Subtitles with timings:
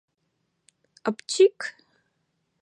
[1.07, 1.59] Апчи-ик.